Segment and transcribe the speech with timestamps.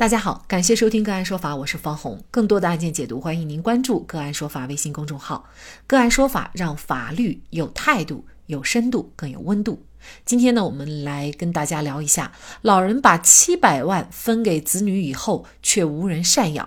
[0.00, 2.24] 大家好，感谢收听个案说法，我是方红。
[2.30, 5.44] 更多的案件解读，欢迎您关注个案说法微信公众号。
[5.86, 9.84] 个案说法让法律有态度、有深度、更有温度。
[10.24, 12.32] 今天呢，我们来跟大家聊一下，
[12.62, 16.66] 老人把七百万分给子女以后，却无人赡养，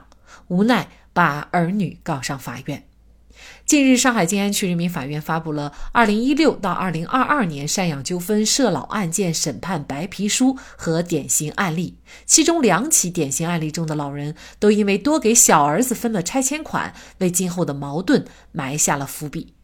[0.50, 2.84] 无奈把儿女告上法院。
[3.66, 5.71] 近日，上海静安区人民法院发布了
[6.07, 19.55] 《2016到2022年赡养纠纷涉老案件审判白皮书》和典型案例，其中两起典型案例中的老人都因为多给小儿子分了拆迁款，为今后的矛盾埋下了伏笔。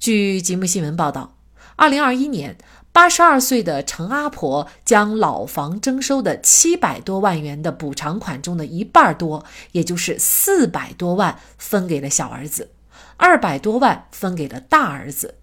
[0.00, 1.36] 据吉木新闻报道
[1.78, 2.58] ，2021年
[2.92, 12.72] ，82岁的陈阿婆将老房征收的700多万元的补偿款中的一半多，也就是400多万，分给了小儿子。
[13.16, 15.36] 二百多万分给了大儿子，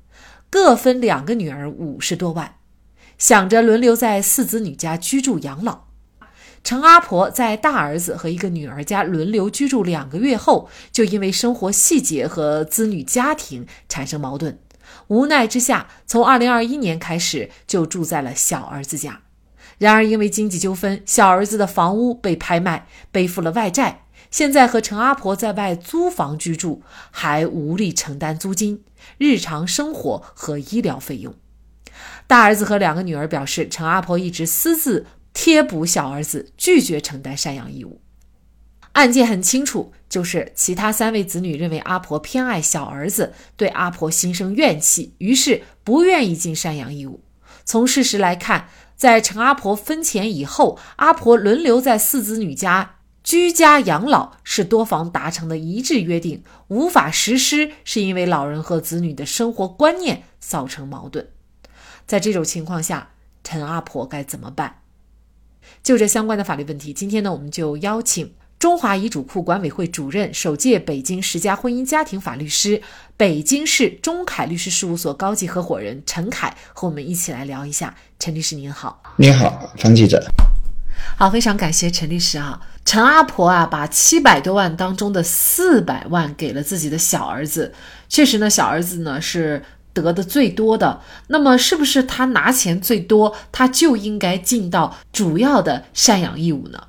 [0.50, 2.56] 各分两个女儿五十多万，
[3.18, 5.86] 想着轮流在四子女家居住养老。
[6.62, 14.60] 陈阿婆在大儿子和一个女儿家轮流居住两个月后，就因为生活细节和子女家庭产生矛盾，
[15.08, 19.22] 无奈之下，从二零二一年开始就住在了小儿子家。
[19.78, 24.04] 然而因为经济纠纷，小儿子的房屋被拍卖，背负了外债。
[24.32, 28.84] 现在和陈阿婆在外租房居住，还无力承担租金、
[29.18, 31.34] 日常生活和医疗费用。
[32.28, 38.02] 大儿子和两个女儿表示，陈阿婆一直私自贴补小儿子，拒绝承担赡养义务。
[38.94, 47.24] 案件很清楚，就是其他三位子女认为阿婆偏爱小儿子，对阿婆心生怨气，于是不愿意尽赡养义务。
[47.66, 52.98] 从事实来看，在陈阿婆分钱以后，阿婆轮流在四子女家。
[53.30, 61.28] 居家养老是多方达成的一致约定，无法实施是因为老人和子女的生活观念造成矛盾。
[62.08, 63.12] 在这种情况下，
[63.44, 64.78] 陈阿婆该怎么办？
[65.84, 72.82] 就这相关的法律问题，今天呢，我们就邀请中华遗嘱库管委会主任、首届北京十佳婚姻家庭法律师、
[73.16, 77.96] 北京市中凯律师事务所高级合伙人陈凯和我们一起来聊一下。
[78.18, 80.20] 陈律师您好，您好，方记者。
[81.16, 82.60] 好，非常感谢陈律师啊。
[82.90, 87.72] 陈阿婆啊，把七百多万当中的四百万给了自己的小儿子。
[88.08, 89.62] 确实呢，小儿子呢是
[89.94, 91.00] 得的最多的。
[91.28, 96.88] 那么，是不是他拿钱最多，他就应该尽到主要的赡养义务呢？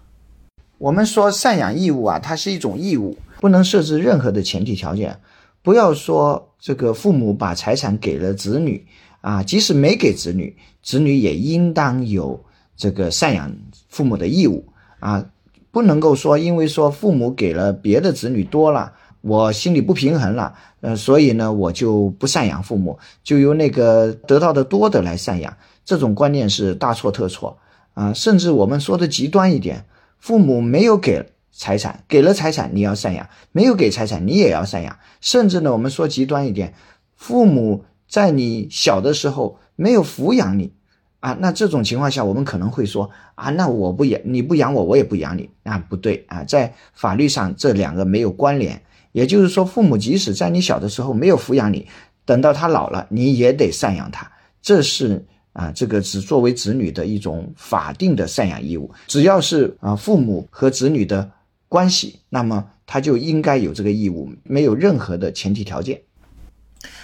[0.79, 5.21] 我们说赡养义务啊，它是一种义务，不能设置任何的前提条件。
[5.61, 8.87] 不要说这个父母把财产给了子女
[9.21, 12.43] 啊，即使没给子女，子女也应当有
[12.75, 13.55] 这个赡养
[13.91, 14.67] 父母的义务
[15.01, 15.27] 啊。
[15.71, 25.57] 不能够说，因为说父母给了别的子女多了，我心里不平衡了，呃，所以呢，我就不赡养父母，就由那个得到的多的来赡养。
[25.85, 27.59] 这种观念是大错特错
[27.95, 28.13] 啊！
[28.13, 29.85] 甚至我们说的极端一点，
[30.19, 34.97] 父母没有给财产，给了财产你要赡养，没有给财产你也要赡养。
[35.21, 36.75] 甚至呢，我们说极端一点，
[37.17, 40.73] 父母在你小的时候没有抚养你。
[41.21, 48.83] 啊，那这种情况下，我们可能会说啊，那我不养你不养我，我也不养你，那不对啊，在法律上这两个没有关联。
[49.13, 51.87] 也就是说，父母即使在你小的时候没有抚养你，
[52.25, 54.31] 等到他老了，你也得赡养他，
[54.63, 58.91] 这是啊，这个只作为子女的一种法定的赡养义务。
[59.09, 61.31] 只要是啊父母和子女的
[61.69, 66.01] 关系，那么他就应该有这个义务，没有任何的前提条件。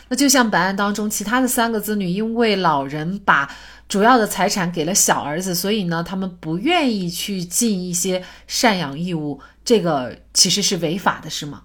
[0.08, 3.50] 那就像本案当中，其他的三个子女因为老人把
[3.88, 11.64] 主要的财产给了小儿子，所以呢，他们不愿意去尽一些赡养义务，这个其实是违法的，是吗？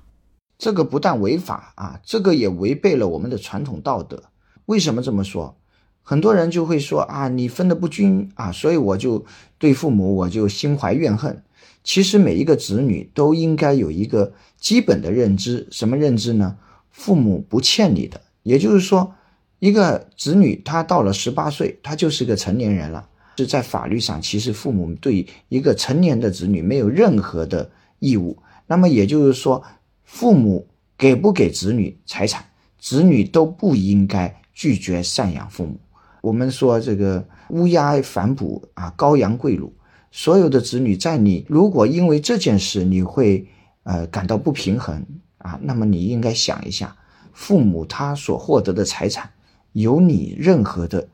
[0.57, 4.23] 这个不但违法啊，这个也违背了我们的传统道德。
[4.65, 5.57] 为什么这么说？
[6.01, 9.23] 很多人就会说啊，你分的不均啊，所以我就
[9.59, 11.43] 对父母我就心怀怨恨。
[11.83, 16.57] 其实每一个子女都应该有一个基本的认知，什么认知呢？
[16.89, 18.21] 父母不欠你的。
[18.43, 19.13] 也就是说，
[19.59, 23.07] 一个子女他到了十八岁，他就是个成年人了。
[23.37, 28.37] 是在法律上，其实父母对一个成年的子女没有任何的义务。
[28.67, 29.63] 那么也就是说，
[30.03, 30.67] 父母
[30.97, 32.45] 给不给子女财产，
[32.77, 35.79] 子女都不应该拒绝赡养父母。
[36.21, 39.73] 我们说这个乌鸦反哺啊，羔羊跪乳。
[40.11, 43.47] 所有的子女在你如果因为这件事你会
[43.83, 45.03] 呃感到不平衡
[45.37, 46.95] 啊，那么你应该想一下。
[47.33, 49.31] 父母他所获得的财产，
[49.71, 51.07] 有你任何的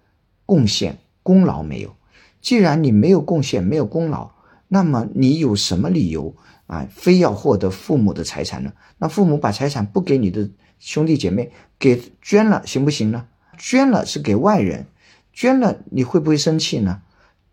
[0.45, 1.95] 贡献功劳没有？
[2.41, 4.31] 既然你没有贡献没有功劳，
[4.67, 6.35] 那么你有什么理由
[6.67, 8.73] 啊，非要获得父母的财产呢？
[8.97, 10.49] 那父母把财产不给你的
[10.79, 13.25] 兄弟姐妹，给捐了行不行呢？
[13.57, 14.85] 捐了是给外人，
[15.33, 17.01] 捐了你会不会生气呢？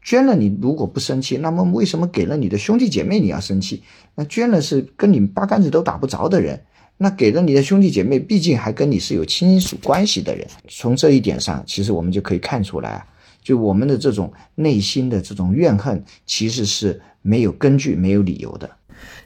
[0.02, 3.82] 捐了你如果不生气，那么为什么给了你的兄弟姐妹你要生气？
[4.14, 6.66] 那捐了是跟你八竿子都打不着的人，
[6.96, 10.46] 那给了你的兄弟姐妹，毕竟还跟你是有亲属关系的人。
[10.68, 13.06] 从这一点上，其实我们就可以看出来啊，
[13.42, 18.70] 就我们的这种内心的这种怨恨，其实是没有根据、没有理由的。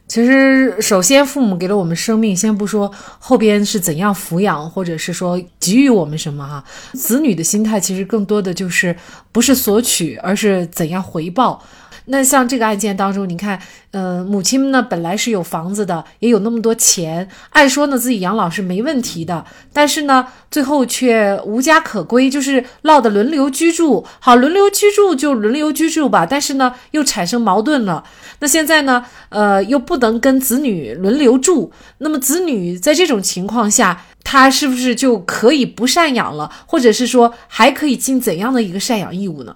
[0.09, 6.65] 其实，首先父母给了我们生命，先不说后边是怎样抚养，或者是说给予我们什么哈，
[6.95, 8.97] 子女的心态其实更多的就是
[9.31, 11.63] 不是索取，而是怎样回报。
[12.11, 13.61] 那像这个案件当中，你看，
[13.91, 24.07] 呃，母亲呢本来是有房子的，也有那么多钱，按说呢自己养老是没问题的，但是呢最后却无家可归，就是落得轮流居住。
[24.21, 28.05] 好，轮流居住就轮流居住吧，但是呢又产生矛盾了。
[28.41, 39.55] 那现在呢，呃，又不能跟子女轮流住，那么子女在这种情况下，他是不是就可以不赡养了，或者是说还可以尽怎样的一个赡养义务呢？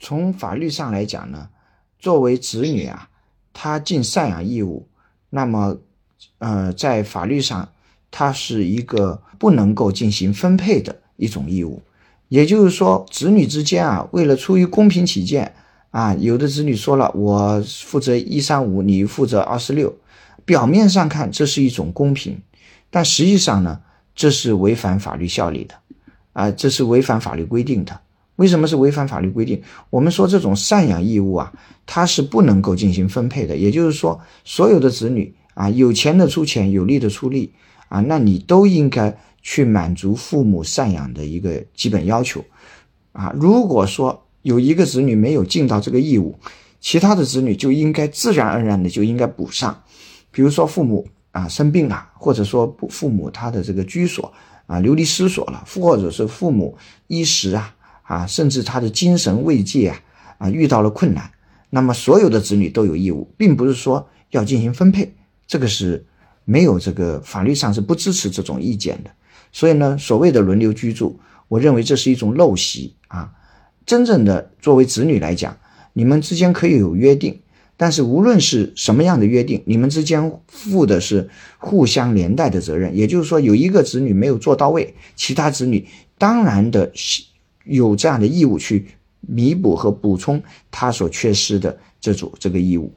[0.00, 1.50] 从法律上来讲呢，
[1.98, 3.10] 作为子女啊，
[3.52, 4.88] 他尽赡养义务，
[5.28, 5.76] 那么，
[6.38, 7.68] 呃，在法律上，
[8.10, 11.82] 它是一个不能够进行分配的一种义务。
[12.28, 15.54] 也就是说，子女之间啊，为了出于公平起见
[15.90, 19.94] 啊，有的子女说了，我负责一三五，你负责二十六，
[20.44, 22.40] 表面上看这是一种公平，
[22.88, 23.80] 但实际上呢，
[24.14, 25.74] 这是违反法律效力的，
[26.32, 28.00] 啊，这是违反法律规定的。
[28.40, 29.60] 为什么是违反法律规定？
[29.90, 31.52] 我们说这种赡养义务啊，
[31.84, 33.54] 它是不能够进行分配的。
[33.54, 37.52] 也就是说，所有的子女啊，有钱的出钱，有力的出力
[37.90, 42.42] 啊，那你都应该去满足父母赡养的一个基本要求
[43.12, 43.30] 啊。
[43.38, 46.34] 如果说有一个子女没有尽到这个义务，
[46.80, 49.82] 其他的子女就应该自然而然的就应该补上。
[50.30, 54.32] 比如说父母啊生病了，或者说父母他的这个居所
[54.64, 57.76] 啊流离失所了，或者是父母衣食啊。
[58.10, 60.02] 啊，甚至他的精神慰藉啊，
[60.38, 61.30] 啊，遇到了困难，
[61.70, 65.14] 那么所有的子女都有义务，并不是说要进行分配，
[65.46, 66.04] 这个是
[66.44, 69.10] 没有这个法律上是不支持这种意见的。
[69.52, 73.30] 所以呢，所谓的轮流居住，我认为这是一种陋习啊。
[73.86, 75.56] 真正的作为子女来讲，
[75.92, 77.40] 你们之间可以有约定，
[77.76, 82.96] 但是无论是什么样的约定，你们之间负的是互相连带的责任。
[82.96, 85.86] 也就是说，有一个子女没有做到位，其他子女
[86.18, 86.90] 当然的。
[87.70, 88.88] 有这样的义务去
[89.20, 92.92] 弥补和补充他所缺失的这种这个义务。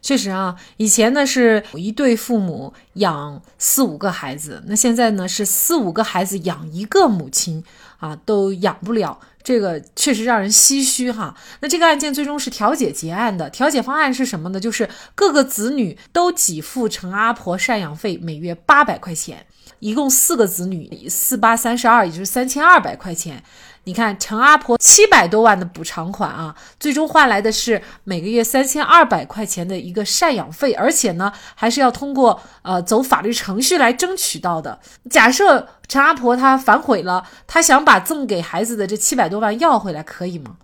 [0.00, 7.64] 确实啊，以前呢是一对父母养四五个孩子，那现在呢是四五个孩子养一个母亲
[7.98, 11.34] 啊，都养不了，这个确实让人唏嘘哈。
[11.60, 14.60] 那这个案件最终是调解结案的，调解方案是什么呢？
[14.60, 19.46] 就是各个子女都给付陈阿婆赡养费，每月八百块钱。
[19.84, 23.44] 一共四个子女，四八三十二，也就是三千二百块钱。
[23.84, 34.80] 你看，陈阿婆七百多万的补偿款啊，最终换来的是每个月三千二百块钱的一个赡养费，而且呢，还是要通过呃走法律程序来争取到的。
[35.10, 40.56] 假设陈阿婆她反悔了，她想把赠给孩子的这七百多万要回来，可以吗？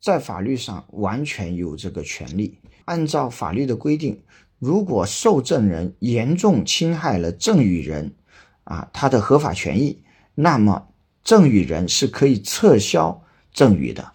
[0.00, 2.58] 在法律上完全有这个权利。
[2.86, 4.22] 按照法律的规定，
[4.58, 8.14] 如果受赠人严重侵害了赠与人。
[8.72, 9.98] 啊，他的合法权益，
[10.34, 10.82] 那么
[11.22, 13.22] 赠与人是可以撤销
[13.52, 14.10] 赠与的，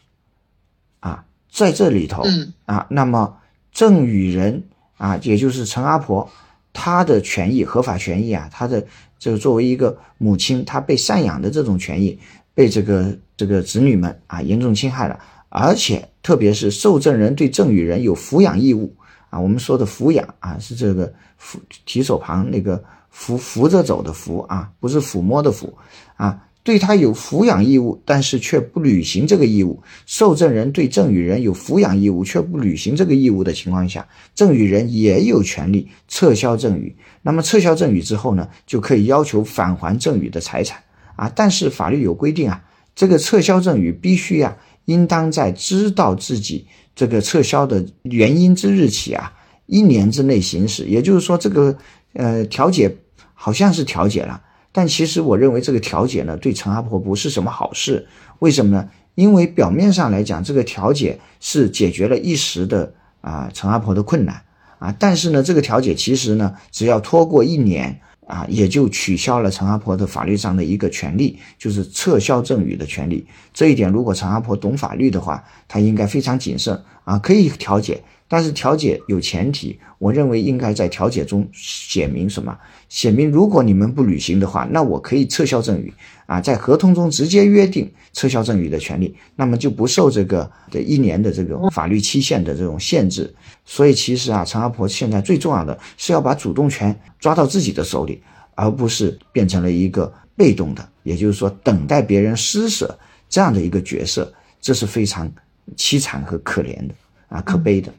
[1.00, 2.24] 啊，在这里头，
[2.66, 3.38] 啊，那么
[3.72, 4.64] 赠与人
[4.98, 6.28] 啊，也就是陈阿婆，
[6.74, 8.84] 她的权益、合法权益啊，她的
[9.20, 12.18] 这个作为一个母亲，她被赡养的这种权益，
[12.56, 18.92] 被这个这个子女们啊严重侵害了，而且特别是受赠人对赠与人有抚养义务
[19.40, 22.84] 我们说的抚养啊，是这个扶提手旁那个。
[23.10, 25.74] 扶扶着走的扶啊，不是抚摸的抚
[26.18, 29.82] 啊，对他有抚养义务，但是却不履行这个义务。
[30.06, 36.96] 受赠人对赠与人有抚养义务，却不履行这个义务的情况下，赠与人也有权利撤销赠与。
[37.24, 40.80] 那么撤销赠与之后呢，就可以要求返还赠与的财产
[41.16, 41.32] 啊。
[41.34, 42.64] 但是法律有规定啊，
[42.94, 44.56] 这个撤销赠与必须呀，
[44.88, 49.32] 应当在知道自己这个撤销的原因之日起啊，
[49.68, 50.84] 一年之内行使。
[50.84, 51.78] 也就是说，这个
[52.12, 52.98] 呃调解。
[53.40, 54.42] 好像是调解了，
[54.72, 58.08] 但其实我认为这个调解呢，对陈阿婆不是什么好事。
[58.40, 58.90] 为什么呢？
[59.14, 62.92] 因为表面上来讲，这个调解是解决了一时的
[63.22, 64.42] 啊陈阿婆的困难
[64.80, 73.26] 啊，但是呢，这个调解其实呢，只要拖过一年啊，也就取消了陈阿婆的法律上的一个权利，就是撤销赠与的权利。
[73.54, 82.58] 这一点，如果陈阿婆懂法律的话，她应该非常谨慎啊，可以调解，但是调解有前提，我认为应该在调解中写明什么？
[82.90, 85.94] 写明如果你们不履行的话，那我可以撤销赠与
[86.26, 93.34] 啊，在合同中直接约定撤销赠与的权利，那么就不受这个这一年的这个法律期限的这种限制。
[93.66, 98.22] 所以其实啊，陈阿婆现在最重要的是要把主动权抓到自己的手里，
[98.56, 102.98] 而不是变成了一个被动的，也就是说等待别人施舍
[103.30, 105.30] 这样的一个角色，这是非常
[105.76, 106.94] 凄惨和可怜的
[107.28, 107.94] 啊，可悲的。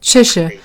[0.00, 0.58] 确实，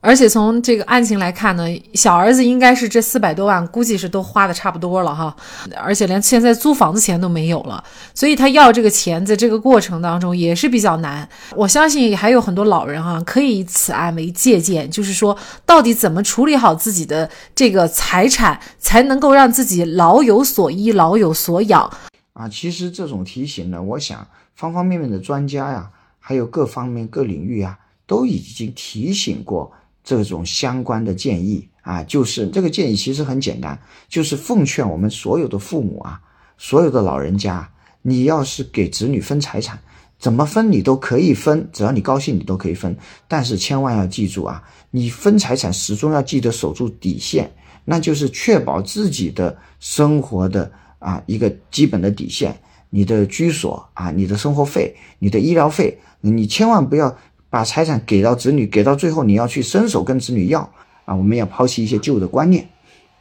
[0.00, 1.64] 而且从这个案情来看呢，
[1.94, 5.34] 小儿子应该是这四百多万，估计是都花的差不多了哈，
[5.82, 7.82] 而且连现在租房子钱都没有了，
[8.14, 11.26] 所以他要这个钱，在这个过程当中也是比较难。
[11.56, 21.90] 我相信还有很多老人哈，可以以此案为借鉴，就是说到底怎么处理好自己的这个财产，才能够让自己老有所依、老有所养
[22.34, 22.46] 啊。
[22.46, 25.88] 其实这种提醒呢，我想方方面面的专家呀，
[26.20, 27.78] 还有各方面各领域啊。
[28.06, 36.20] 都已经提醒过这种相关的建议啊，就是这个建议其实很简单，就是奉劝我们所有的父母啊，
[36.58, 37.70] 所有的老人家，
[38.02, 39.78] 你要是给子女分财产，
[40.18, 42.94] 怎么分你都可以分，只要你高兴你都可以分，
[43.26, 47.50] 但是千万要记住啊，你分财产始终要记得守住底线，
[47.84, 52.58] 那就是确保自己的生活的啊一个基本的底线，
[52.90, 57.16] 你的居所啊，你的生活费，你的医疗费，你千万不要。
[57.54, 60.68] 把财产给到子女，给到最后你要去伸手跟子女要
[61.04, 61.14] 啊！
[61.14, 62.66] 我们要抛弃一些旧的观念，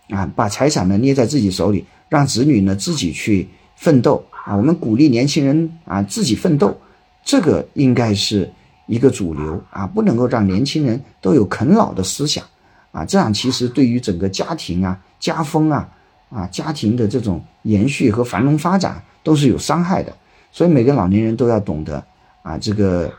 [0.10, 4.56] 啊，把财产呢捏在自己手里，让子女呢自己去奋斗啊！
[4.56, 6.76] 我们鼓励年轻人啊自己奋斗，
[7.24, 8.52] 这个应该是
[8.88, 12.44] 一个主流啊，不能够让年轻人都有啃老的思想
[12.92, 13.06] 啊！
[13.06, 15.88] 这样其实对于整个家庭啊、家风啊、
[16.32, 20.12] 啊家庭的这种延续和繁荣发展都是有伤害的。
[20.52, 22.04] 所以每个老年人都要懂得
[22.42, 23.14] 啊这个。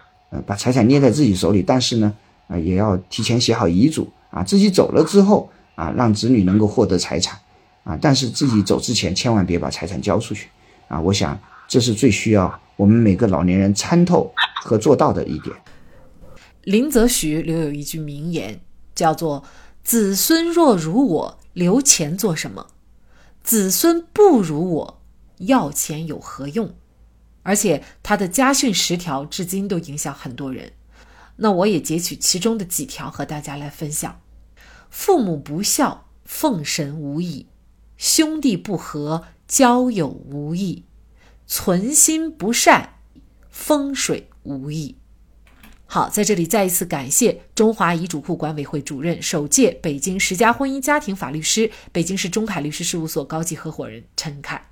[0.47, 2.15] 把财产捏在自己手里，但是呢，
[2.49, 7.39] 啊，也要提前写好遗嘱啊，自己走了之后啊，让子女能够获得财产，
[7.85, 10.49] 啊，但是自己走之前千万别把财产交出去，
[10.89, 15.55] 啊，我想这是最需要我们每个老年人参透和做到的一点。
[16.63, 18.61] 林则徐留有一句名言，
[18.95, 19.45] 叫做
[19.85, 22.67] “子孙若如我，留钱做什么？
[23.43, 25.01] 子孙不如我，
[25.39, 26.75] 要钱有何用？”
[27.45, 30.73] 而且他的家训十条至今都影响很多人，
[31.37, 34.21] 那我也截取其中的几条和大家来分享：
[34.91, 37.47] 父母不孝，奉神无益；
[37.97, 40.85] 兄弟不和，交友无益；
[41.47, 42.95] 存心不善，
[43.51, 44.97] 风水无益。
[45.87, 54.71] 好，在这里再一次感谢中华遗嘱库管委会主任、首届北京十佳婚姻家庭法律师、北京市中凯律师事务所高级合伙人陈凯。